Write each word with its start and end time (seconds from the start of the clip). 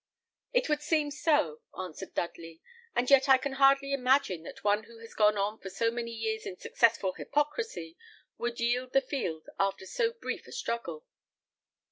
"It 0.51 0.67
would 0.67 0.81
seem 0.81 1.11
so," 1.11 1.61
answered 1.79 2.15
Dudley; 2.15 2.59
"and 2.95 3.07
yet 3.07 3.29
I 3.29 3.37
can 3.37 3.51
hardly 3.53 3.93
imagine 3.93 4.41
that 4.45 4.63
one 4.63 4.85
who 4.85 4.97
has 4.97 5.13
gone 5.13 5.37
on 5.37 5.59
for 5.59 5.69
so 5.69 5.91
many 5.91 6.09
years 6.09 6.47
in 6.47 6.57
successful 6.57 7.13
hypocrisy, 7.13 7.97
would 8.39 8.59
yield 8.59 8.93
the 8.93 9.01
field 9.01 9.45
after 9.59 9.85
so 9.85 10.11
brief 10.13 10.47
a 10.47 10.51
struggle." 10.51 11.05